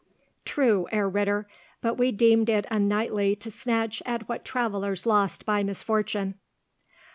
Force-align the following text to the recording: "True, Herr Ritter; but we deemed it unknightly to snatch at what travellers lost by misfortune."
"True, 0.45 0.87
Herr 0.89 1.07
Ritter; 1.07 1.47
but 1.79 1.93
we 1.93 2.11
deemed 2.11 2.49
it 2.49 2.65
unknightly 2.71 3.35
to 3.35 3.51
snatch 3.51 4.01
at 4.03 4.27
what 4.27 4.43
travellers 4.43 5.05
lost 5.05 5.45
by 5.45 5.61
misfortune." 5.61 6.39